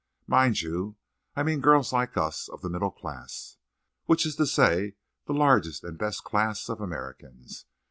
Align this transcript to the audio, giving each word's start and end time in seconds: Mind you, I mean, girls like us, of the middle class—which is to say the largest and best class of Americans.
Mind 0.25 0.63
you, 0.63 0.95
I 1.35 1.43
mean, 1.43 1.59
girls 1.61 1.93
like 1.93 2.17
us, 2.17 2.49
of 2.49 2.61
the 2.63 2.71
middle 2.71 2.89
class—which 2.89 4.25
is 4.25 4.35
to 4.37 4.47
say 4.47 4.95
the 5.27 5.33
largest 5.33 5.83
and 5.83 5.95
best 5.95 6.23
class 6.23 6.69
of 6.69 6.81
Americans. 6.81 7.65